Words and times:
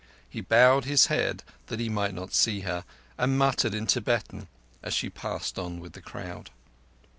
He 0.27 0.41
bowed 0.41 0.85
his 0.85 1.05
head 1.13 1.43
that 1.67 1.79
he 1.79 1.87
might 1.87 2.15
not 2.15 2.33
see 2.33 2.61
her, 2.61 2.85
and 3.19 3.37
muttered 3.37 3.75
in 3.75 3.85
Tibetan 3.85 4.47
as 4.81 4.95
she 4.95 5.11
passed 5.11 5.59
on 5.59 5.79
with 5.79 5.93
the 5.93 6.01
crowd. 6.01 6.49